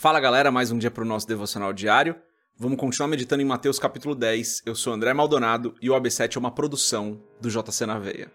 Fala 0.00 0.20
galera, 0.20 0.52
mais 0.52 0.70
um 0.70 0.78
dia 0.78 0.92
para 0.92 1.02
o 1.02 1.04
nosso 1.04 1.26
devocional 1.26 1.72
diário. 1.72 2.14
Vamos 2.56 2.78
continuar 2.78 3.08
meditando 3.08 3.42
em 3.42 3.44
Mateus 3.44 3.80
capítulo 3.80 4.14
10. 4.14 4.62
Eu 4.64 4.76
sou 4.76 4.92
André 4.92 5.12
Maldonado 5.12 5.74
e 5.82 5.90
o 5.90 5.92
AB7 5.92 6.36
é 6.36 6.38
uma 6.38 6.52
produção 6.52 7.20
do 7.40 7.50
JC 7.50 7.84
na 7.84 7.98
Veia. 7.98 8.30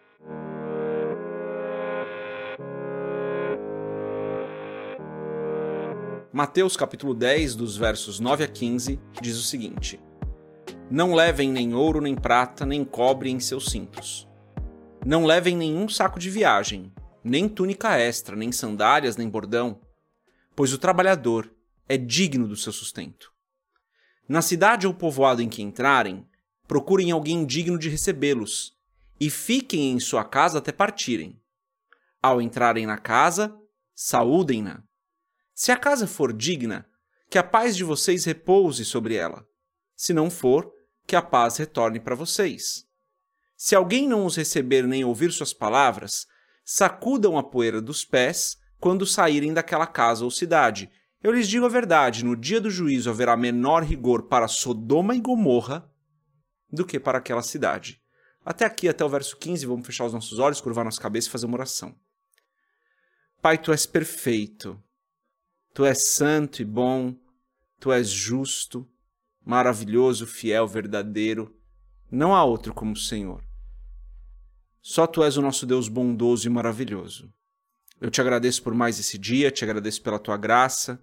Mateus 6.34 6.76
capítulo 6.76 7.14
10, 7.14 7.56
dos 7.56 7.78
versos 7.78 8.20
9 8.20 8.44
a 8.44 8.48
15, 8.50 9.00
diz 9.22 9.38
o 9.38 9.44
seguinte: 9.44 10.02
Não 10.92 11.14
levem 11.14 11.50
nem 11.50 11.74
ouro, 11.74 12.02
nem 12.02 12.14
prata, 12.14 12.66
nem 12.66 12.84
cobre 12.84 13.30
em 13.30 13.40
seus 13.40 13.68
cintos. 13.68 14.28
Não 15.06 15.24
levem 15.24 15.56
nenhum 15.56 15.88
saco 15.88 16.20
de 16.20 16.30
viagem, 16.30 16.92
nem 17.24 17.48
túnica 17.48 17.98
extra, 17.98 18.36
nem 18.36 18.52
sandálias, 18.52 19.16
nem 19.16 19.30
bordão 19.30 19.80
pois 20.56 20.74
o 20.74 20.78
trabalhador 20.78 21.50
é 21.88 21.98
digno 21.98 22.48
do 22.48 22.56
seu 22.56 22.72
sustento. 22.72 23.32
Na 24.28 24.42
cidade 24.42 24.88
ou 24.88 24.94
povoado 24.94 25.42
em 25.42 25.50
que 25.50 25.62
entrarem, 25.62 26.28
procurem 26.68 27.12
alguém 27.12 27.46
digno 27.46 27.78
de 27.78 27.90
recebê-los 27.90 28.78
e 29.20 29.30
fiquem 29.30 29.92
em 29.92 30.00
sua 30.00 30.24
casa 30.24 30.60
até 30.60 30.72
partirem. 30.72 31.42
Ao 32.22 32.42
entrarem 32.42 32.86
na 32.86 32.98
casa, 32.98 33.56
saúdem-na. 33.94 34.84
Se 35.54 35.72
a 35.72 35.78
casa 35.78 36.08
for 36.08 36.34
digna, 36.34 36.88
que 37.30 37.38
a 37.38 37.44
paz 37.44 37.76
de 37.76 37.84
vocês 37.84 38.26
repouse 38.26 38.86
sobre 38.86 39.16
ela. 39.16 39.48
Se 39.96 40.14
não 40.14 40.30
for, 40.30 40.72
que 41.06 41.16
a 41.16 41.22
paz 41.22 41.58
retorne 41.58 42.00
para 42.00 42.16
vocês. 42.16 42.86
Se 43.56 43.76
alguém 43.76 44.08
não 44.08 44.26
os 44.26 44.36
receber 44.36 44.88
nem 44.88 45.04
ouvir 45.04 45.32
suas 45.32 45.54
palavras, 45.54 46.28
sacudam 46.66 47.38
a 47.38 47.44
poeira 47.44 47.82
dos 47.82 48.04
pés 48.04 48.58
quando 48.80 49.06
saírem 49.06 49.54
daquela 49.54 49.88
casa 49.88 50.24
ou 50.26 50.32
cidade. 50.32 50.90
Eu 51.24 51.32
lhes 51.32 51.48
digo 51.48 51.66
a 51.66 51.70
verdade: 51.70 52.26
no 52.26 52.36
dia 52.36 52.60
do 52.60 52.70
juízo 52.70 53.10
haverá 53.10 53.38
menor 53.38 53.82
rigor 53.82 54.24
para 54.24 54.50
Sodoma 54.50 55.16
e 55.16 55.22
Gomorra 55.22 55.90
do 56.70 56.86
que 56.86 57.00
para 57.00 57.18
aquela 57.18 57.42
cidade. 57.42 58.02
Até 58.46 58.66
aqui, 58.66 58.90
até 58.90 59.06
o 59.06 59.10
verso 59.10 59.38
15, 59.38 59.66
vamos 59.66 59.88
fechar 59.88 60.06
os 60.06 60.14
nossos 60.14 60.38
olhos, 60.38 60.60
curvar 60.60 60.84
nossa 60.84 61.02
cabeça 61.02 61.30
e 61.30 61.32
fazer 61.32 61.46
uma 61.46 61.56
oração. 61.56 61.96
Pai, 63.42 63.58
tu 63.58 63.72
és 63.72 63.86
perfeito, 63.86 64.82
tu 65.74 65.86
és 65.86 66.14
santo 66.14 66.62
e 66.62 66.66
bom, 66.66 67.16
tu 67.80 67.92
és 67.92 68.10
justo, 68.10 68.86
maravilhoso, 69.46 70.28
fiel, 70.28 70.68
verdadeiro. 70.68 71.56
Não 72.12 72.36
há 72.36 72.44
outro 72.44 72.74
como 72.74 72.92
o 72.92 72.98
Senhor. 72.98 73.42
Só 74.82 75.08
tu 75.08 75.24
és 75.24 75.38
o 75.38 75.42
nosso 75.42 75.66
Deus 75.66 75.88
bondoso 75.88 76.46
e 76.48 76.50
maravilhoso. 76.50 77.34
Eu 78.02 78.12
te 78.12 78.20
agradeço 78.20 78.62
por 78.62 78.74
mais 78.74 79.00
esse 79.00 79.18
dia, 79.18 79.50
te 79.50 79.64
agradeço 79.64 80.02
pela 80.02 80.20
tua 80.20 80.36
graça, 80.36 81.02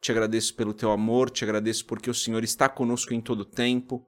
te 0.00 0.10
agradeço 0.10 0.54
pelo 0.54 0.72
teu 0.72 0.90
amor, 0.90 1.30
te 1.30 1.44
agradeço 1.44 1.84
porque 1.84 2.08
o 2.08 2.14
Senhor 2.14 2.42
está 2.42 2.68
conosco 2.68 3.12
em 3.12 3.20
todo 3.20 3.40
o 3.40 3.44
tempo, 3.44 4.06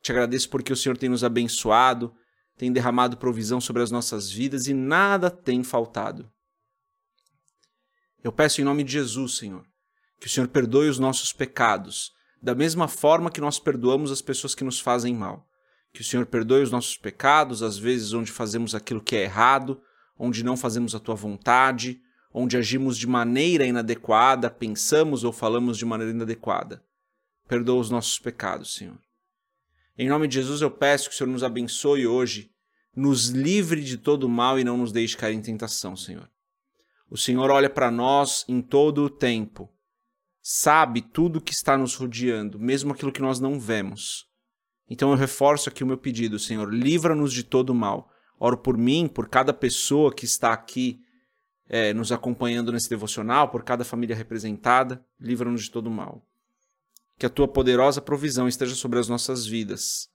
te 0.00 0.10
agradeço 0.10 0.48
porque 0.48 0.72
o 0.72 0.76
Senhor 0.76 0.96
tem 0.96 1.08
nos 1.08 1.22
abençoado, 1.22 2.14
tem 2.56 2.72
derramado 2.72 3.18
provisão 3.18 3.60
sobre 3.60 3.82
as 3.82 3.90
nossas 3.90 4.30
vidas 4.30 4.66
e 4.66 4.72
nada 4.72 5.30
tem 5.30 5.62
faltado. 5.62 6.30
Eu 8.24 8.32
peço 8.32 8.60
em 8.60 8.64
nome 8.64 8.82
de 8.82 8.92
Jesus, 8.92 9.36
Senhor, 9.36 9.64
que 10.18 10.26
o 10.26 10.30
Senhor 10.30 10.48
perdoe 10.48 10.88
os 10.88 10.98
nossos 10.98 11.32
pecados, 11.32 12.12
da 12.42 12.54
mesma 12.54 12.88
forma 12.88 13.30
que 13.30 13.40
nós 13.40 13.58
perdoamos 13.58 14.10
as 14.10 14.22
pessoas 14.22 14.54
que 14.54 14.64
nos 14.64 14.80
fazem 14.80 15.14
mal. 15.14 15.46
Que 15.92 16.00
o 16.00 16.04
Senhor 16.04 16.26
perdoe 16.26 16.62
os 16.62 16.70
nossos 16.70 16.96
pecados, 16.96 17.62
às 17.62 17.78
vezes 17.78 18.12
onde 18.12 18.32
fazemos 18.32 18.74
aquilo 18.74 19.02
que 19.02 19.16
é 19.16 19.22
errado, 19.22 19.80
onde 20.18 20.42
não 20.42 20.56
fazemos 20.56 20.94
a 20.94 21.00
tua 21.00 21.14
vontade, 21.14 22.00
onde 22.38 22.54
agimos 22.54 22.98
de 22.98 23.06
maneira 23.06 23.64
inadequada, 23.64 24.50
pensamos 24.50 25.24
ou 25.24 25.32
falamos 25.32 25.78
de 25.78 25.86
maneira 25.86 26.12
inadequada. 26.12 26.84
Perdoa 27.48 27.80
os 27.80 27.88
nossos 27.88 28.18
pecados, 28.18 28.74
Senhor. 28.74 28.98
Em 29.96 30.10
nome 30.10 30.28
de 30.28 30.34
Jesus 30.34 30.60
eu 30.60 30.70
peço 30.70 31.08
que 31.08 31.14
o 31.14 31.16
Senhor 31.16 31.30
nos 31.30 31.42
abençoe 31.42 32.06
hoje, 32.06 32.50
nos 32.94 33.28
livre 33.28 33.82
de 33.82 33.96
todo 33.96 34.28
mal 34.28 34.60
e 34.60 34.64
não 34.64 34.76
nos 34.76 34.92
deixe 34.92 35.16
cair 35.16 35.34
em 35.34 35.40
tentação, 35.40 35.96
Senhor. 35.96 36.28
O 37.10 37.16
Senhor 37.16 37.50
olha 37.50 37.70
para 37.70 37.90
nós 37.90 38.44
em 38.46 38.60
todo 38.60 39.04
o 39.04 39.08
tempo, 39.08 39.72
sabe 40.42 41.00
tudo 41.00 41.40
que 41.40 41.54
está 41.54 41.78
nos 41.78 41.94
rodeando, 41.94 42.58
mesmo 42.58 42.92
aquilo 42.92 43.12
que 43.12 43.22
nós 43.22 43.40
não 43.40 43.58
vemos. 43.58 44.26
Então 44.90 45.10
eu 45.10 45.16
reforço 45.16 45.70
aqui 45.70 45.82
o 45.82 45.86
meu 45.86 45.96
pedido, 45.96 46.38
Senhor, 46.38 46.70
livra-nos 46.70 47.32
de 47.32 47.42
todo 47.42 47.74
mal 47.74 48.12
Oro 48.38 48.58
por 48.58 48.76
mim, 48.76 49.08
por 49.08 49.28
cada 49.28 49.52
pessoa 49.52 50.14
que 50.14 50.26
está 50.26 50.52
aqui 50.52 51.00
é, 51.68 51.92
nos 51.92 52.12
acompanhando 52.12 52.72
nesse 52.72 52.88
devocional, 52.88 53.48
por 53.48 53.62
cada 53.62 53.84
família 53.84 54.14
representada, 54.14 55.04
livra-nos 55.20 55.64
de 55.64 55.70
todo 55.70 55.90
mal. 55.90 56.24
Que 57.18 57.26
a 57.26 57.30
tua 57.30 57.48
poderosa 57.48 58.00
provisão 58.00 58.46
esteja 58.46 58.74
sobre 58.74 58.98
as 58.98 59.08
nossas 59.08 59.46
vidas, 59.46 60.08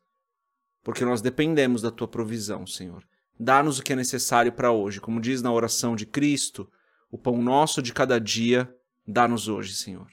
porque 0.84 1.04
nós 1.04 1.22
dependemos 1.22 1.82
da 1.82 1.92
tua 1.92 2.08
provisão, 2.08 2.66
Senhor. 2.66 3.04
Dá-nos 3.40 3.80
o 3.80 3.84
que 3.84 3.94
é 3.94 3.96
necessário 3.96 4.52
para 4.52 4.72
hoje, 4.72 5.02
como 5.02 5.20
diz 5.20 5.42
na 5.42 5.52
oração 5.52 5.96
de 5.96 6.06
Cristo, 6.06 6.72
o 7.10 7.18
pão 7.18 7.42
nosso 7.42 7.82
de 7.82 7.92
cada 7.92 8.20
dia, 8.20 8.74
dá-nos 9.06 9.48
hoje, 9.48 9.74
Senhor. 9.74 10.08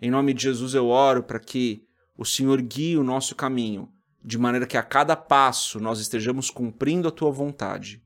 Em 0.00 0.10
nome 0.10 0.32
de 0.32 0.44
Jesus 0.44 0.72
eu 0.72 0.88
oro 0.88 1.22
para 1.22 1.38
que 1.38 1.86
o 2.16 2.24
Senhor 2.24 2.60
guie 2.62 2.96
o 2.96 3.04
nosso 3.04 3.34
caminho 3.34 3.92
de 4.22 4.38
maneira 4.38 4.66
que 4.66 4.76
a 4.76 4.82
cada 4.82 5.14
passo 5.14 5.78
nós 5.78 6.00
estejamos 6.00 6.50
cumprindo 6.50 7.08
a 7.08 7.10
tua 7.10 7.30
vontade. 7.30 8.02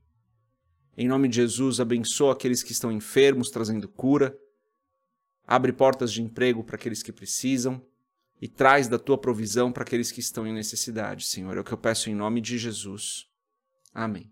Em 0.97 1.07
nome 1.07 1.27
de 1.27 1.37
Jesus, 1.37 1.79
abençoa 1.79 2.33
aqueles 2.33 2.63
que 2.63 2.71
estão 2.71 2.91
enfermos, 2.91 3.49
trazendo 3.49 3.87
cura. 3.87 4.37
Abre 5.45 5.73
portas 5.73 6.11
de 6.11 6.21
emprego 6.21 6.63
para 6.63 6.75
aqueles 6.75 7.03
que 7.03 7.11
precisam 7.11 7.81
e 8.41 8.47
traz 8.47 8.87
da 8.87 8.97
tua 8.97 9.17
provisão 9.17 9.71
para 9.71 9.83
aqueles 9.83 10.11
que 10.11 10.19
estão 10.19 10.47
em 10.47 10.53
necessidade, 10.53 11.25
Senhor. 11.25 11.57
É 11.57 11.59
o 11.59 11.63
que 11.63 11.71
eu 11.71 11.77
peço 11.77 12.09
em 12.09 12.15
nome 12.15 12.41
de 12.41 12.57
Jesus. 12.57 13.27
Amém. 13.93 14.31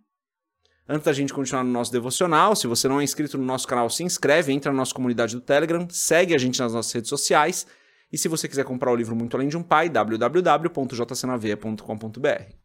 Antes 0.88 1.06
da 1.06 1.14
gente 1.14 1.34
continuar 1.34 1.64
no 1.64 1.72
nosso 1.72 1.92
devocional, 1.92 2.56
se 2.56 2.68
você 2.68 2.88
não 2.88 3.00
é 3.00 3.04
inscrito 3.04 3.38
no 3.38 3.46
nosso 3.46 3.68
canal, 3.68 3.90
se 3.90 4.04
inscreve, 4.04 4.52
entra 4.52 4.72
na 4.72 4.78
nossa 4.78 4.94
comunidade 4.94 5.36
do 5.36 5.42
Telegram, 5.42 5.88
segue 5.90 6.36
a 6.36 6.38
gente 6.38 6.60
nas 6.60 6.74
nossas 6.74 6.92
redes 6.92 7.10
sociais 7.10 7.66
e 8.12 8.18
se 8.18 8.28
você 8.28 8.48
quiser 8.48 8.64
comprar 8.64 8.92
o 8.92 8.96
livro 8.96 9.16
Muito 9.16 9.36
Além 9.36 9.48
de 9.48 9.58
um 9.58 9.64
Pai, 9.64 9.90
www.jcnaveia.com.br. 9.90 12.63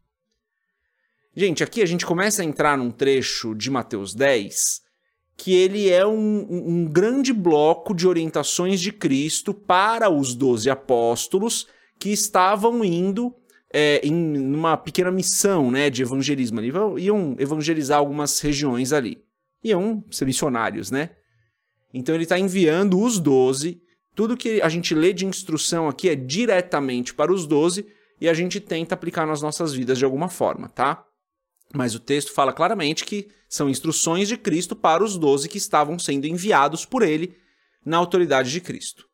Gente, 1.35 1.63
aqui 1.63 1.81
a 1.81 1.85
gente 1.85 2.05
começa 2.05 2.41
a 2.41 2.45
entrar 2.45 2.77
num 2.77 2.91
trecho 2.91 3.53
de 3.53 3.69
Mateus 3.69 4.13
10 4.13 4.81
que 5.37 5.53
ele 5.53 5.89
é 5.89 6.05
um, 6.05 6.45
um 6.49 6.85
grande 6.85 7.31
bloco 7.31 7.93
de 7.93 8.05
orientações 8.05 8.81
de 8.81 8.91
Cristo 8.91 9.53
para 9.53 10.09
os 10.09 10.35
doze 10.35 10.69
apóstolos 10.69 11.65
que 11.97 12.09
estavam 12.09 12.83
indo 12.83 13.33
é, 13.71 14.05
em 14.05 14.13
uma 14.53 14.75
pequena 14.75 15.09
missão 15.09 15.71
né, 15.71 15.89
de 15.89 16.01
evangelismo. 16.01 16.59
Eles 16.59 16.73
iam 16.97 17.37
evangelizar 17.39 17.99
algumas 17.99 18.37
regiões 18.41 18.91
ali. 18.91 19.23
Iam 19.63 20.03
ser 20.11 20.25
missionários, 20.25 20.91
né? 20.91 21.11
Então 21.93 22.13
ele 22.13 22.23
está 22.23 22.37
enviando 22.37 22.99
os 22.99 23.17
doze 23.17 23.81
tudo 24.19 24.35
que 24.35 24.61
a 24.61 24.67
gente 24.67 24.93
lê 24.93 25.13
de 25.13 25.25
instrução 25.25 25.87
aqui 25.87 26.09
é 26.09 26.13
diretamente 26.15 27.13
para 27.13 27.31
os 27.31 27.47
12 27.47 27.87
e 28.19 28.27
a 28.27 28.33
gente 28.33 28.59
tenta 28.59 28.93
aplicar 28.93 29.25
nas 29.25 29.41
nossas 29.41 29.73
vidas 29.73 29.97
de 29.97 30.03
alguma 30.03 30.27
forma, 30.27 30.67
tá? 30.67 31.05
Mas 31.73 31.93
o 31.93 31.99
texto 31.99 32.33
fala 32.33 32.51
claramente 32.51 33.05
que 33.05 33.27
são 33.47 33.69
instruções 33.69 34.27
de 34.27 34.37
Cristo 34.37 34.75
para 34.75 35.03
os 35.03 35.17
12 35.17 35.47
que 35.47 35.57
estavam 35.57 35.97
sendo 35.99 36.25
enviados 36.25 36.85
por 36.85 37.03
ele 37.03 37.35
na 37.85 37.97
autoridade 37.97 38.51
de 38.51 38.61
Cristo. 38.61 39.09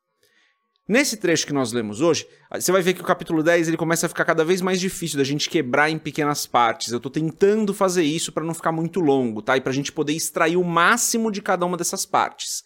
Nesse 0.87 1.17
trecho 1.17 1.47
que 1.47 1.53
nós 1.53 1.71
lemos 1.71 1.99
hoje, 1.99 2.27
você 2.53 2.71
vai 2.71 2.81
ver 2.81 2.93
que 2.93 3.01
o 3.01 3.05
capítulo 3.05 3.41
10 3.41 3.69
ele 3.69 3.77
começa 3.77 4.05
a 4.05 4.09
ficar 4.09 4.23
cada 4.23 4.45
vez 4.45 4.61
mais 4.61 4.79
difícil 4.79 5.17
da 5.17 5.23
gente 5.23 5.49
quebrar 5.49 5.89
em 5.89 5.97
pequenas 5.97 6.45
partes. 6.45 6.91
Eu 6.91 6.97
estou 6.97 7.11
tentando 7.11 7.73
fazer 7.73 8.03
isso 8.03 8.31
para 8.31 8.43
não 8.43 8.53
ficar 8.53 8.71
muito 8.71 8.99
longo, 8.99 9.41
tá? 9.41 9.57
E 9.57 9.61
para 9.61 9.71
a 9.71 9.73
gente 9.73 9.91
poder 9.91 10.13
extrair 10.13 10.57
o 10.57 10.63
máximo 10.63 11.31
de 11.31 11.41
cada 11.41 11.65
uma 11.65 11.75
dessas 11.75 12.05
partes. 12.05 12.63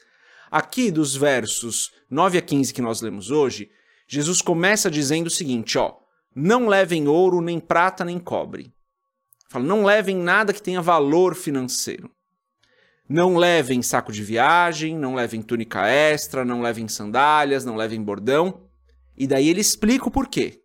Aqui 0.51 0.91
dos 0.91 1.15
versos 1.15 1.91
9 2.09 2.39
a 2.39 2.41
15 2.41 2.73
que 2.73 2.81
nós 2.81 3.01
lemos 3.01 3.31
hoje, 3.31 3.69
Jesus 4.05 4.41
começa 4.41 4.91
dizendo 4.91 5.27
o 5.27 5.31
seguinte, 5.31 5.77
ó: 5.77 5.93
Não 6.35 6.67
levem 6.67 7.07
ouro, 7.07 7.39
nem 7.39 7.57
prata, 7.57 8.03
nem 8.03 8.19
cobre. 8.19 8.73
Fala, 9.49 9.65
não 9.65 9.83
levem 9.83 10.15
nada 10.15 10.53
que 10.53 10.61
tenha 10.61 10.81
valor 10.81 11.35
financeiro. 11.35 12.09
Não 13.07 13.35
levem 13.35 13.81
saco 13.81 14.11
de 14.11 14.23
viagem, 14.23 14.95
não 14.95 15.15
levem 15.15 15.41
túnica 15.41 15.87
extra, 15.87 16.45
não 16.45 16.61
levem 16.61 16.87
sandálias, 16.87 17.65
não 17.65 17.75
levem 17.75 18.01
bordão. 18.01 18.69
E 19.17 19.27
daí 19.27 19.49
ele 19.49 19.59
explica 19.59 20.07
o 20.07 20.11
porquê. 20.11 20.61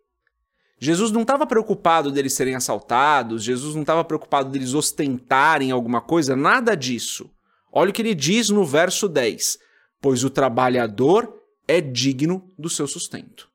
Jesus 0.79 1.11
não 1.11 1.23
estava 1.23 1.45
preocupado 1.45 2.11
deles 2.11 2.33
serem 2.33 2.55
assaltados, 2.55 3.43
Jesus 3.43 3.73
não 3.73 3.81
estava 3.81 4.03
preocupado 4.03 4.49
deles 4.49 4.73
ostentarem 4.73 5.71
alguma 5.71 5.99
coisa, 5.99 6.35
nada 6.35 6.75
disso. 6.75 7.29
Olha 7.71 7.89
o 7.89 7.93
que 7.93 8.01
ele 8.01 8.13
diz 8.13 8.49
no 8.49 8.63
verso 8.63 9.09
10 9.09 9.65
pois 10.05 10.23
o 10.23 10.29
trabalhador 10.29 11.41
é 11.67 11.81
digno 11.81 12.53
do 12.59 12.69
seu 12.69 12.85
sustento. 12.85 13.49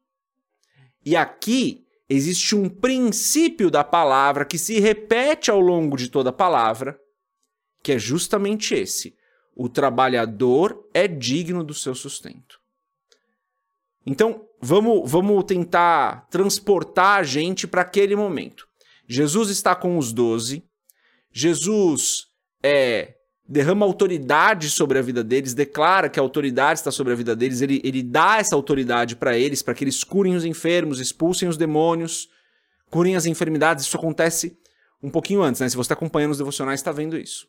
E 1.07 1.15
aqui 1.15 1.87
existe 2.11 2.57
um 2.57 2.69
princípio 2.69 3.71
da 3.71 3.85
palavra 3.85 4.45
que 4.45 4.59
se 4.59 4.81
repete 4.81 5.51
ao 5.51 5.61
longo 5.61 5.97
de 5.97 6.11
toda 6.11 6.31
a 6.31 6.33
palavra, 6.33 6.99
que 7.83 7.93
é 7.93 7.99
justamente 7.99 8.75
esse: 8.75 9.15
o 9.55 9.69
trabalhador 9.69 10.89
é 10.93 11.07
digno 11.07 11.63
do 11.63 11.73
seu 11.73 11.95
sustento. 11.95 12.59
Então, 14.05 14.45
vamos, 14.61 15.09
vamos 15.09 15.45
tentar 15.45 16.27
transportar 16.29 17.21
a 17.21 17.23
gente 17.23 17.69
para 17.69 17.83
aquele 17.83 18.17
momento. 18.17 18.67
Jesus 19.07 19.51
está 19.51 19.77
com 19.77 19.97
os 19.97 20.13
doze, 20.13 20.65
Jesus 21.33 22.27
é, 22.63 23.15
derrama 23.51 23.85
autoridade 23.85 24.71
sobre 24.71 24.97
a 24.97 25.03
vida 25.03 25.25
deles, 25.25 25.53
declara 25.55 26.09
que 26.09 26.21
a 26.21 26.23
autoridade 26.23 26.79
está 26.79 26.93
sobre 26.93 27.13
a 27.13 27.17
vida 27.17 27.35
deles, 27.35 27.61
ele, 27.61 27.81
ele 27.83 28.01
dá 28.01 28.37
essa 28.39 28.55
autoridade 28.55 29.17
para 29.17 29.37
eles, 29.37 29.61
para 29.61 29.75
que 29.75 29.83
eles 29.83 30.05
curem 30.05 30.37
os 30.37 30.45
enfermos, 30.45 31.01
expulsem 31.01 31.49
os 31.49 31.57
demônios, 31.57 32.29
curem 32.89 33.17
as 33.17 33.27
enfermidades. 33.27 33.85
Isso 33.85 33.97
acontece 33.97 34.57
um 35.03 35.11
pouquinho 35.11 35.43
antes, 35.43 35.61
né? 35.61 35.69
Se 35.69 35.75
você 35.75 35.87
está 35.87 35.95
acompanhando 35.95 36.31
os 36.31 36.39
devocionais, 36.39 36.79
está 36.79 36.93
vendo 36.93 37.19
isso. 37.19 37.49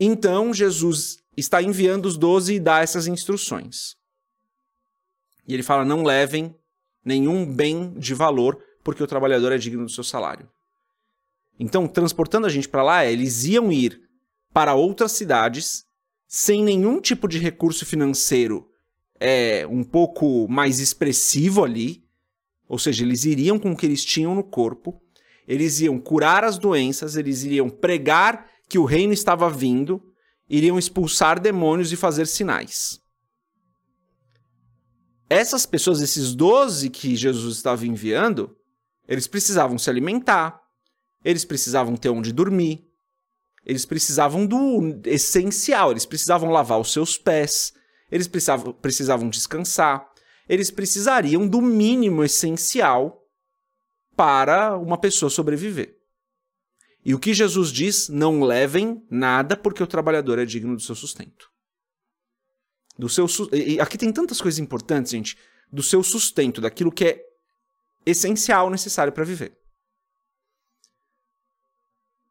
Então, 0.00 0.54
Jesus 0.54 1.18
está 1.36 1.62
enviando 1.62 2.06
os 2.06 2.16
doze 2.16 2.54
e 2.54 2.60
dá 2.60 2.80
essas 2.80 3.06
instruções. 3.06 3.94
E 5.46 5.52
ele 5.52 5.62
fala: 5.62 5.84
não 5.84 6.02
levem 6.02 6.56
nenhum 7.04 7.44
bem 7.44 7.92
de 7.98 8.14
valor, 8.14 8.58
porque 8.82 9.02
o 9.02 9.06
trabalhador 9.06 9.52
é 9.52 9.58
digno 9.58 9.84
do 9.84 9.90
seu 9.90 10.02
salário. 10.02 10.48
Então, 11.60 11.86
transportando 11.86 12.46
a 12.46 12.50
gente 12.50 12.70
para 12.70 12.82
lá, 12.82 13.04
eles 13.04 13.44
iam 13.44 13.70
ir 13.70 14.03
para 14.54 14.74
outras 14.74 15.12
cidades 15.12 15.84
sem 16.28 16.62
nenhum 16.62 17.00
tipo 17.00 17.28
de 17.28 17.38
recurso 17.38 17.84
financeiro 17.84 18.70
é, 19.18 19.66
um 19.66 19.82
pouco 19.82 20.46
mais 20.48 20.78
expressivo 20.78 21.64
ali. 21.64 22.04
Ou 22.68 22.78
seja, 22.78 23.04
eles 23.04 23.24
iriam 23.24 23.58
com 23.58 23.72
o 23.72 23.76
que 23.76 23.84
eles 23.84 24.04
tinham 24.04 24.34
no 24.34 24.44
corpo, 24.44 25.02
eles 25.46 25.80
iam 25.80 25.98
curar 25.98 26.44
as 26.44 26.56
doenças, 26.56 27.16
eles 27.16 27.42
iriam 27.42 27.68
pregar 27.68 28.48
que 28.68 28.78
o 28.78 28.84
reino 28.84 29.12
estava 29.12 29.50
vindo, 29.50 30.02
iriam 30.48 30.78
expulsar 30.78 31.38
demônios 31.40 31.92
e 31.92 31.96
fazer 31.96 32.26
sinais. 32.26 33.00
Essas 35.28 35.66
pessoas, 35.66 36.00
esses 36.00 36.34
doze 36.34 36.88
que 36.88 37.16
Jesus 37.16 37.56
estava 37.56 37.86
enviando, 37.86 38.56
eles 39.06 39.26
precisavam 39.26 39.78
se 39.78 39.90
alimentar, 39.90 40.60
eles 41.24 41.44
precisavam 41.44 41.96
ter 41.96 42.08
onde 42.08 42.32
dormir, 42.32 42.83
eles 43.64 43.86
precisavam 43.86 44.46
do 44.46 45.00
essencial, 45.04 45.90
eles 45.90 46.04
precisavam 46.06 46.50
lavar 46.50 46.80
os 46.80 46.92
seus 46.92 47.16
pés, 47.16 47.72
eles 48.10 48.28
precisavam, 48.28 48.72
precisavam 48.72 49.28
descansar, 49.28 50.06
eles 50.48 50.70
precisariam 50.70 51.48
do 51.48 51.62
mínimo 51.62 52.22
essencial 52.22 53.26
para 54.14 54.76
uma 54.76 54.98
pessoa 54.98 55.30
sobreviver. 55.30 55.96
E 57.04 57.14
o 57.14 57.18
que 57.18 57.34
Jesus 57.34 57.70
diz? 57.70 58.08
Não 58.08 58.42
levem 58.42 59.04
nada, 59.10 59.56
porque 59.56 59.82
o 59.82 59.86
trabalhador 59.86 60.38
é 60.38 60.44
digno 60.44 60.74
do 60.74 60.82
seu 60.82 60.94
sustento. 60.94 61.50
Do 62.98 63.08
seu 63.08 63.26
e 63.52 63.80
aqui 63.80 63.98
tem 63.98 64.12
tantas 64.12 64.40
coisas 64.40 64.58
importantes, 64.58 65.12
gente, 65.12 65.36
do 65.70 65.82
seu 65.82 66.02
sustento, 66.02 66.60
daquilo 66.60 66.92
que 66.92 67.04
é 67.04 67.24
essencial, 68.06 68.70
necessário 68.70 69.12
para 69.12 69.24
viver. 69.24 69.58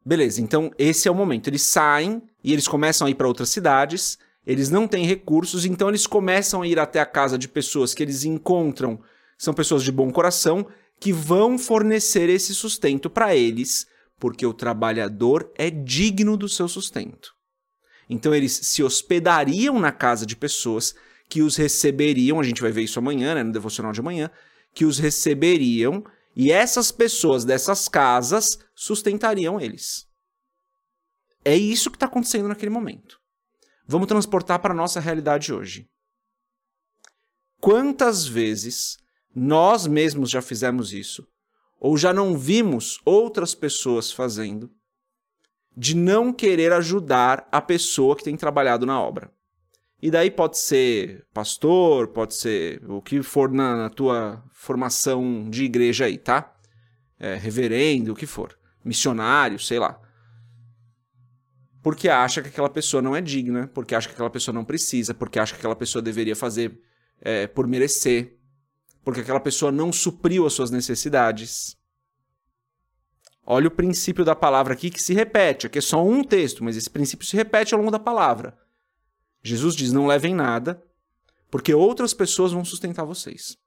Beleza, 0.06 0.42
então 0.42 0.72
esse 0.78 1.08
é 1.08 1.12
o 1.12 1.16
momento. 1.16 1.48
Eles 1.48 1.62
saem 1.62 2.22
e 2.44 2.52
eles 2.52 2.68
começam 2.68 3.08
a 3.08 3.10
ir 3.10 3.16
para 3.16 3.28
outras 3.28 3.50
cidades, 3.50 4.18
eles 4.46 4.70
não 4.70 4.88
têm 4.88 5.06
recursos, 5.06 5.66
então 5.66 5.88
eles 5.88 6.06
começam 6.06 6.62
a 6.62 6.68
ir 6.68 6.78
até 6.78 7.00
a 7.00 7.06
casa 7.06 7.38
de 7.38 7.48
pessoas 7.48 7.94
que 7.94 8.04
eles 8.04 8.26
encontram, 8.26 9.00
são 9.38 9.54
pessoas 9.54 9.84
de 9.84 9.92
bom 9.92 10.12
coração, 10.12 10.68
que 11.00 11.14
vão 11.14 11.58
fornecer 11.58 12.30
esse 12.30 12.54
sustento 12.54 13.10
para 13.10 13.36
eles, 13.36 13.88
porque 14.20 14.46
o 14.46 14.54
trabalhador 14.54 15.52
é 15.56 15.70
digno 15.70 16.36
do 16.36 16.50
seu 16.50 16.68
sustento. 16.68 17.34
Então 18.10 18.36
eles 18.36 18.52
se 18.64 18.84
hospedariam 18.84 19.80
na 19.80 19.92
casa 19.92 20.26
de 20.26 20.36
pessoas 20.36 20.94
que 21.30 21.42
os 21.42 21.56
receberiam, 21.56 22.40
a 22.40 22.44
gente 22.44 22.62
vai 22.62 22.72
ver 22.72 22.84
isso 22.84 23.00
amanhã, 23.00 23.36
né, 23.36 23.44
no 23.44 23.52
devocional 23.52 23.92
de 23.94 24.02
amanhã, 24.02 24.30
que 24.74 24.86
os 24.86 25.00
receberiam 25.00 26.04
e 26.36 26.52
essas 26.52 26.92
pessoas 26.92 27.46
dessas 27.46 27.88
casas 27.88 28.60
sustentariam 28.76 29.60
eles. 29.60 30.08
É 31.46 31.56
isso 31.56 31.92
que 31.92 31.98
está 31.98 32.06
acontecendo 32.06 32.48
naquele 32.48 32.72
momento. 32.72 33.20
Vamos 33.86 34.08
transportar 34.08 34.60
para 34.60 34.74
a 34.74 34.78
nossa 34.78 35.00
realidade 35.00 35.54
hoje. 35.54 35.90
Quantas 37.60 38.26
vezes 38.26 38.98
nós 39.36 39.88
mesmos 39.88 40.30
já 40.30 40.42
fizemos 40.42 40.94
isso, 40.94 41.28
ou 41.80 41.98
já 41.98 42.14
não 42.14 42.38
vimos 42.38 43.02
outras 43.04 43.54
pessoas 43.54 44.12
fazendo, 44.12 44.72
de 45.76 45.96
não 45.96 46.32
querer 46.32 46.72
ajudar 46.72 47.48
a 47.52 47.62
pessoa 47.62 48.16
que 48.16 48.24
tem 48.24 48.38
trabalhado 48.38 48.86
na 48.86 49.02
obra. 49.02 49.34
E 50.04 50.12
daí 50.12 50.30
pode 50.30 50.58
ser 50.58 51.26
pastor, 51.34 52.10
pode 52.10 52.34
ser 52.36 52.84
o 52.90 53.02
que 53.02 53.24
for 53.24 53.50
na, 53.50 53.78
na 53.78 53.90
tua 53.90 54.44
formação 54.52 55.50
de 55.50 55.64
igreja 55.64 56.04
aí, 56.04 56.18
tá? 56.18 56.54
É, 57.18 57.36
reverendo, 57.36 58.12
o 58.12 58.16
que 58.16 58.26
for. 58.26 58.60
Missionário, 58.84 59.58
sei 59.58 59.80
lá. 59.80 59.98
Porque 61.82 62.10
acha 62.10 62.42
que 62.42 62.50
aquela 62.50 62.70
pessoa 62.70 63.02
não 63.02 63.16
é 63.16 63.22
digna, 63.22 63.72
porque 63.74 63.96
acha 63.96 64.10
que 64.10 64.14
aquela 64.14 64.30
pessoa 64.30 64.54
não 64.54 64.66
precisa, 64.66 65.14
porque 65.14 65.40
acha 65.40 65.54
que 65.54 65.60
aquela 65.60 65.76
pessoa 65.76 66.02
deveria 66.02 66.36
fazer 66.36 66.78
é, 67.22 67.48
por 67.48 67.66
merecer 67.66 68.38
porque 69.04 69.22
aquela 69.22 69.40
pessoa 69.40 69.72
não 69.72 69.92
supriu 69.92 70.46
as 70.46 70.54
suas 70.54 70.72
necessidades. 70.72 71.78
Olha 73.46 73.68
o 73.68 73.72
princípio 73.72 74.24
da 74.24 74.36
palavra 74.36 74.74
aqui 74.74 74.90
que 74.90 75.02
se 75.02 75.14
repete. 75.14 75.68
Aqui 75.68 75.80
é 75.80 75.82
só 75.82 76.06
um 76.06 76.24
texto, 76.24 76.64
mas 76.64 76.78
esse 76.78 76.90
princípio 76.90 77.26
se 77.26 77.36
repete 77.36 77.74
ao 77.74 77.80
longo 77.80 77.92
da 77.92 78.00
palavra. 78.00 78.58
Jesus 79.44 79.76
diz: 79.76 79.92
não 79.92 80.08
levem 80.08 80.34
nada, 80.34 80.82
porque 81.52 81.74
outras 81.74 82.14
pessoas 82.14 82.52
vão 82.52 82.64
sustentar 82.64 83.06
vocês. 83.06 83.58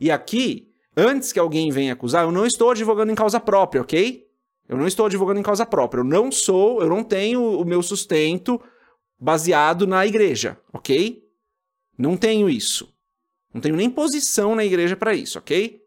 E 0.00 0.10
aqui, 0.10 0.68
antes 0.96 1.32
que 1.32 1.38
alguém 1.38 1.70
venha 1.70 1.92
acusar, 1.92 2.24
eu 2.24 2.32
não 2.32 2.46
estou 2.46 2.70
advogando 2.70 3.12
em 3.12 3.16
causa 3.16 3.40
própria, 3.40 3.82
ok? 3.82 4.24
Eu 4.68 4.76
não 4.76 4.86
estou 4.86 5.06
advogando 5.06 5.40
em 5.40 5.42
causa 5.42 5.64
própria. 5.64 6.00
Eu 6.00 6.04
não 6.04 6.30
sou, 6.30 6.80
eu 6.82 6.88
não 6.88 7.04
tenho 7.04 7.60
o 7.60 7.64
meu 7.64 7.82
sustento 7.82 8.60
baseado 9.18 9.86
na 9.86 10.06
igreja, 10.06 10.60
ok? 10.72 11.22
Não 11.98 12.16
tenho 12.16 12.48
isso. 12.48 12.92
Não 13.52 13.60
tenho 13.60 13.76
nem 13.76 13.88
posição 13.88 14.54
na 14.54 14.64
igreja 14.64 14.96
para 14.96 15.14
isso, 15.14 15.38
ok? 15.38 15.80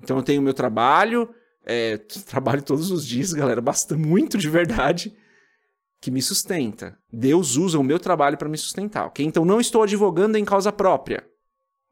Então 0.00 0.18
eu 0.18 0.22
tenho 0.22 0.42
meu 0.42 0.54
trabalho, 0.54 1.28
é, 1.64 1.96
trabalho 2.28 2.62
todos 2.62 2.90
os 2.90 3.06
dias, 3.06 3.32
galera, 3.32 3.60
basta 3.60 3.96
muito 3.96 4.38
de 4.38 4.48
verdade, 4.48 5.16
que 6.06 6.10
me 6.12 6.22
sustenta. 6.22 6.96
Deus 7.12 7.56
usa 7.56 7.80
o 7.80 7.82
meu 7.82 7.98
trabalho 7.98 8.38
para 8.38 8.48
me 8.48 8.56
sustentar, 8.56 9.06
ok? 9.06 9.26
Então 9.26 9.44
não 9.44 9.60
estou 9.60 9.82
advogando 9.82 10.38
em 10.38 10.44
causa 10.44 10.70
própria, 10.70 11.28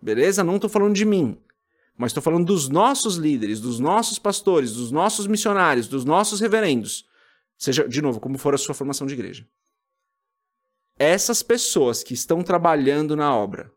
beleza? 0.01 0.45
Não 0.45 0.55
estou 0.55 0.71
falando 0.71 0.95
de 0.95 1.05
mim, 1.05 1.37
mas 1.99 2.11
estou 2.11 2.23
falando 2.23 2.47
dos 2.47 2.69
nossos 2.69 3.17
líderes, 3.17 3.59
dos 3.59 3.81
nossos 3.81 4.17
pastores, 4.17 4.75
dos 4.75 4.93
nossos 4.93 5.27
missionários, 5.27 5.89
dos 5.89 6.05
nossos 6.05 6.39
reverendos, 6.39 7.05
seja, 7.59 7.89
de 7.89 8.01
novo, 8.01 8.21
como 8.21 8.39
for 8.39 8.55
a 8.55 8.57
sua 8.57 8.73
formação 8.73 9.05
de 9.05 9.15
igreja. 9.15 9.49
Essas 10.97 11.43
pessoas 11.43 12.05
que 12.05 12.15
estão 12.15 12.41
trabalhando 12.41 13.17
na 13.17 13.35
obra, 13.35 13.69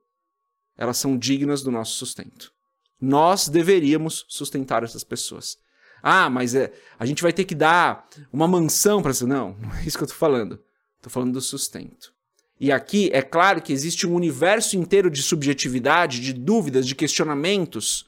elas 0.77 0.99
são 0.99 1.17
dignas 1.17 1.63
do 1.63 1.71
nosso 1.71 1.95
sustento. 1.95 2.53
Nós 3.01 3.49
deveríamos 3.49 4.23
sustentar 4.29 4.83
essas 4.83 5.03
pessoas. 5.03 5.57
Ah, 6.01 6.29
mas 6.29 6.55
é, 6.55 6.71
a 6.97 7.05
gente 7.05 7.21
vai 7.21 7.33
ter 7.33 7.45
que 7.45 7.55
dar 7.55 8.07
uma 8.31 8.47
mansão 8.47 9.01
para 9.01 9.11
isso. 9.11 9.27
Não, 9.27 9.55
não 9.59 9.73
é 9.75 9.83
isso 9.85 9.97
que 9.97 10.03
eu 10.03 10.07
estou 10.07 10.19
falando. 10.19 10.59
Estou 10.97 11.11
falando 11.11 11.33
do 11.33 11.41
sustento. 11.41 12.13
E 12.59 12.71
aqui 12.71 13.09
é 13.13 13.21
claro 13.21 13.61
que 13.61 13.71
existe 13.71 14.07
um 14.07 14.15
universo 14.15 14.75
inteiro 14.75 15.11
de 15.11 15.21
subjetividade, 15.21 16.19
de 16.19 16.33
dúvidas, 16.33 16.87
de 16.87 16.95
questionamentos, 16.95 18.07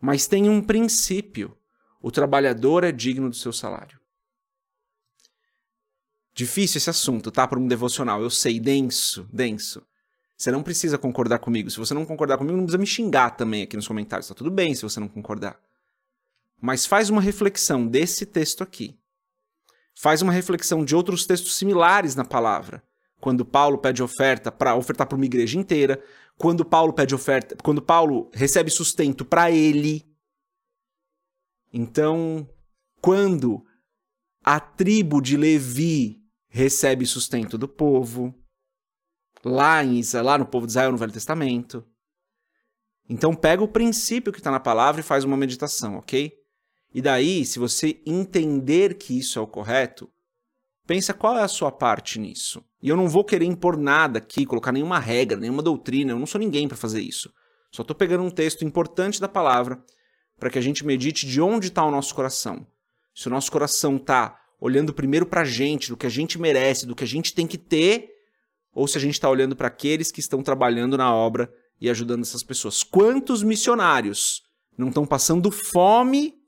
mas 0.00 0.26
tem 0.26 0.48
um 0.48 0.62
princípio: 0.62 1.56
o 2.00 2.10
trabalhador 2.10 2.84
é 2.84 2.92
digno 2.92 3.28
do 3.28 3.36
seu 3.36 3.52
salário. 3.52 3.98
Difícil 6.34 6.78
esse 6.78 6.90
assunto, 6.90 7.30
tá? 7.30 7.46
Para 7.46 7.58
um 7.58 7.66
devocional, 7.66 8.20
eu 8.20 8.30
sei, 8.30 8.58
denso, 8.58 9.28
denso. 9.32 9.82
Você 10.36 10.50
não 10.50 10.62
precisa 10.62 10.98
concordar 10.98 11.38
comigo. 11.38 11.70
Se 11.70 11.78
você 11.78 11.94
não 11.94 12.04
concordar 12.04 12.38
comigo, 12.38 12.56
não 12.56 12.64
precisa 12.64 12.78
me 12.78 12.86
xingar 12.86 13.30
também 13.30 13.62
aqui 13.62 13.76
nos 13.76 13.86
comentários. 13.86 14.28
Tá 14.28 14.34
tudo 14.34 14.50
bem 14.50 14.74
se 14.74 14.82
você 14.82 14.98
não 14.98 15.08
concordar. 15.08 15.58
Mas 16.64 16.86
faz 16.86 17.10
uma 17.10 17.20
reflexão 17.20 17.86
desse 17.86 18.24
texto 18.24 18.62
aqui. 18.62 18.98
Faz 20.00 20.22
uma 20.22 20.32
reflexão 20.32 20.82
de 20.82 20.96
outros 20.96 21.26
textos 21.26 21.56
similares 21.56 22.14
na 22.14 22.24
palavra. 22.24 22.82
Quando 23.20 23.44
Paulo 23.44 23.76
pede 23.76 24.02
oferta 24.02 24.50
para 24.50 24.74
ofertar 24.74 25.06
para 25.06 25.14
uma 25.14 25.26
igreja 25.26 25.58
inteira, 25.58 26.02
quando 26.38 26.64
Paulo 26.64 26.94
pede 26.94 27.14
oferta, 27.14 27.54
quando 27.62 27.82
Paulo 27.82 28.30
recebe 28.32 28.70
sustento 28.70 29.26
para 29.26 29.50
ele. 29.50 30.10
Então, 31.70 32.48
quando 32.98 33.62
a 34.42 34.58
tribo 34.58 35.20
de 35.20 35.36
Levi 35.36 36.24
recebe 36.48 37.04
sustento 37.04 37.58
do 37.58 37.68
povo, 37.68 38.34
lá, 39.44 39.84
em, 39.84 40.00
lá 40.22 40.38
no 40.38 40.46
povo 40.46 40.64
de 40.64 40.72
Israel 40.72 40.92
no 40.92 40.98
Velho 40.98 41.12
Testamento. 41.12 41.86
Então 43.06 43.34
pega 43.34 43.62
o 43.62 43.68
princípio 43.68 44.32
que 44.32 44.38
está 44.38 44.50
na 44.50 44.60
palavra 44.60 45.02
e 45.02 45.04
faz 45.04 45.24
uma 45.24 45.36
meditação, 45.36 45.98
ok? 45.98 46.42
E 46.94 47.02
daí, 47.02 47.44
se 47.44 47.58
você 47.58 48.00
entender 48.06 48.94
que 48.94 49.18
isso 49.18 49.36
é 49.36 49.42
o 49.42 49.48
correto, 49.48 50.08
pensa 50.86 51.12
qual 51.12 51.36
é 51.36 51.42
a 51.42 51.48
sua 51.48 51.72
parte 51.72 52.20
nisso. 52.20 52.64
E 52.80 52.88
eu 52.88 52.96
não 52.96 53.08
vou 53.08 53.24
querer 53.24 53.46
impor 53.46 53.76
nada 53.76 54.18
aqui, 54.18 54.46
colocar 54.46 54.70
nenhuma 54.70 55.00
regra, 55.00 55.36
nenhuma 55.36 55.60
doutrina, 55.60 56.12
eu 56.12 56.18
não 56.18 56.26
sou 56.26 56.38
ninguém 56.38 56.68
para 56.68 56.76
fazer 56.76 57.00
isso. 57.00 57.32
Só 57.72 57.82
estou 57.82 57.96
pegando 57.96 58.22
um 58.22 58.30
texto 58.30 58.64
importante 58.64 59.20
da 59.20 59.26
palavra 59.26 59.82
para 60.38 60.48
que 60.48 60.58
a 60.58 60.62
gente 60.62 60.86
medite 60.86 61.26
de 61.26 61.40
onde 61.40 61.66
está 61.66 61.84
o 61.84 61.90
nosso 61.90 62.14
coração. 62.14 62.64
Se 63.12 63.26
o 63.26 63.30
nosso 63.30 63.50
coração 63.50 63.96
está 63.96 64.40
olhando 64.60 64.94
primeiro 64.94 65.26
para 65.26 65.40
a 65.40 65.44
gente, 65.44 65.88
do 65.88 65.96
que 65.96 66.06
a 66.06 66.10
gente 66.10 66.38
merece, 66.38 66.86
do 66.86 66.94
que 66.94 67.02
a 67.02 67.06
gente 67.08 67.34
tem 67.34 67.46
que 67.46 67.58
ter, 67.58 68.08
ou 68.72 68.86
se 68.86 68.96
a 68.96 69.00
gente 69.00 69.14
está 69.14 69.28
olhando 69.28 69.56
para 69.56 69.66
aqueles 69.66 70.12
que 70.12 70.20
estão 70.20 70.42
trabalhando 70.42 70.96
na 70.96 71.12
obra 71.12 71.52
e 71.80 71.90
ajudando 71.90 72.22
essas 72.22 72.44
pessoas. 72.44 72.84
Quantos 72.84 73.42
missionários 73.42 74.42
não 74.78 74.88
estão 74.88 75.04
passando 75.04 75.50
fome 75.50 76.43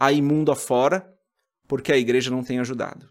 aí 0.00 0.22
mundo 0.22 0.50
afora 0.50 1.06
porque 1.68 1.92
a 1.92 1.98
igreja 1.98 2.30
não 2.30 2.42
tem 2.42 2.58
ajudado? 2.58 3.06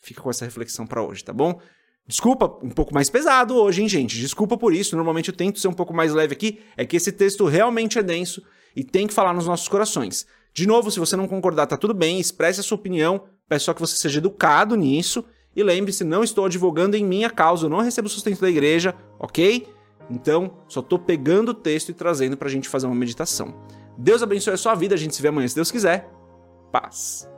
Fica 0.00 0.22
com 0.22 0.30
essa 0.30 0.44
reflexão 0.44 0.86
para 0.86 1.02
hoje, 1.02 1.22
tá 1.22 1.32
bom? 1.32 1.60
Desculpa, 2.06 2.46
um 2.62 2.70
pouco 2.70 2.92
mais 2.92 3.08
pesado 3.08 3.54
hoje, 3.54 3.82
hein, 3.82 3.88
gente? 3.88 4.18
Desculpa 4.18 4.56
por 4.56 4.74
isso. 4.74 4.96
Normalmente 4.96 5.30
eu 5.30 5.36
tento 5.36 5.60
ser 5.60 5.68
um 5.68 5.72
pouco 5.72 5.94
mais 5.94 6.12
leve 6.12 6.34
aqui. 6.34 6.60
É 6.76 6.84
que 6.84 6.96
esse 6.96 7.12
texto 7.12 7.46
realmente 7.46 7.98
é 7.98 8.02
denso 8.02 8.42
e 8.74 8.82
tem 8.82 9.06
que 9.06 9.14
falar 9.14 9.32
nos 9.32 9.46
nossos 9.46 9.68
corações. 9.68 10.26
De 10.52 10.66
novo, 10.66 10.90
se 10.90 10.98
você 10.98 11.16
não 11.16 11.26
concordar, 11.26 11.66
tá 11.66 11.76
tudo 11.76 11.94
bem, 11.94 12.20
expresse 12.20 12.60
a 12.60 12.62
sua 12.62 12.76
opinião. 12.76 13.24
Peço 13.48 13.66
só 13.66 13.74
que 13.74 13.80
você 13.80 13.96
seja 13.96 14.18
educado 14.18 14.76
nisso. 14.76 15.24
E 15.56 15.62
lembre-se, 15.62 16.04
não 16.04 16.24
estou 16.24 16.44
advogando 16.46 16.96
em 16.96 17.04
minha 17.04 17.30
causa, 17.30 17.66
eu 17.66 17.70
não 17.70 17.80
recebo 17.80 18.08
sustento 18.08 18.40
da 18.40 18.50
igreja, 18.50 18.94
ok? 19.20 19.66
Então, 20.10 20.58
só 20.68 20.80
estou 20.80 20.98
pegando 20.98 21.50
o 21.50 21.54
texto 21.54 21.90
e 21.90 21.94
trazendo 21.94 22.36
para 22.36 22.48
a 22.48 22.50
gente 22.50 22.68
fazer 22.68 22.86
uma 22.86 22.94
meditação. 22.94 23.54
Deus 23.96 24.22
abençoe 24.22 24.54
a 24.54 24.56
sua 24.56 24.74
vida, 24.74 24.94
a 24.94 24.98
gente 24.98 25.14
se 25.14 25.22
vê 25.22 25.28
amanhã 25.28 25.48
se 25.48 25.54
Deus 25.54 25.70
quiser. 25.70 26.10
Paz. 26.72 27.28